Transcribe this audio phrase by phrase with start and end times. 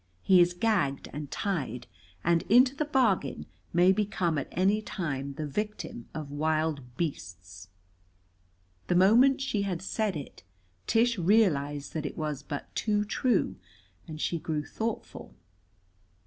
[0.23, 1.85] He is gagged and tied,
[2.23, 7.67] and into the bargain may become at any time the victim of wild beasts."
[8.87, 10.41] The moment she had said it,
[10.87, 13.57] Tish realized that it was but too true,
[14.07, 15.35] and she grew thoughtful.